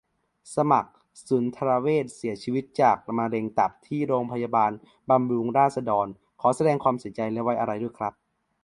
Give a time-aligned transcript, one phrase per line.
[0.55, 0.91] สมัคร
[1.27, 4.33] สุนทรเวช เสียชีวิตจากมะเร็งตับ ที่รพ.
[5.09, 8.13] บำรุงราษฎร์ ขอแสดงความเสียใจและไว้อาลัยด้วยครับ